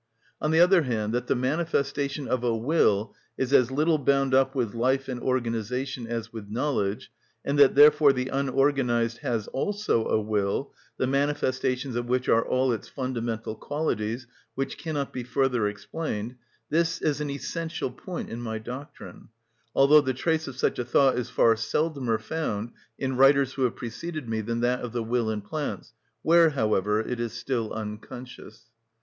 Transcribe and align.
On 0.41 0.49
the 0.49 0.59
other 0.59 0.81
hand, 0.81 1.13
that 1.13 1.27
the 1.27 1.35
manifestation 1.35 2.27
of 2.27 2.43
a 2.43 2.57
will 2.57 3.13
is 3.37 3.53
as 3.53 3.69
little 3.69 3.99
bound 3.99 4.33
up 4.33 4.55
with 4.55 4.73
life 4.73 5.07
and 5.07 5.19
organisation 5.19 6.07
as 6.07 6.33
with 6.33 6.49
knowledge, 6.49 7.11
and 7.45 7.59
that 7.59 7.75
therefore 7.75 8.11
the 8.11 8.29
unorganised 8.29 9.19
has 9.19 9.47
also 9.49 10.07
a 10.07 10.19
will, 10.19 10.73
the 10.97 11.05
manifestations 11.05 11.95
of 11.95 12.07
which 12.07 12.27
are 12.27 12.43
all 12.43 12.71
its 12.71 12.87
fundamental 12.87 13.55
qualities, 13.55 14.25
which 14.55 14.79
cannot 14.79 15.13
be 15.13 15.23
further 15.23 15.67
explained,—this 15.67 16.99
is 16.99 17.21
an 17.21 17.29
essential 17.29 17.91
point 17.91 18.31
in 18.31 18.41
my 18.41 18.57
doctrine; 18.57 19.29
although 19.75 20.01
the 20.01 20.15
trace 20.15 20.47
of 20.47 20.57
such 20.57 20.79
a 20.79 20.83
thought 20.83 21.15
is 21.15 21.29
far 21.29 21.53
seldomer 21.53 22.19
found 22.19 22.71
in 22.97 23.15
writers 23.17 23.53
who 23.53 23.65
have 23.65 23.75
preceded 23.75 24.27
me 24.27 24.41
than 24.41 24.61
that 24.61 24.79
of 24.79 24.93
the 24.93 25.03
will 25.03 25.29
in 25.29 25.41
plants, 25.41 25.93
where, 26.23 26.49
however, 26.49 26.99
it 27.01 27.19
is 27.19 27.33
still 27.33 27.71
unconscious. 27.71 28.63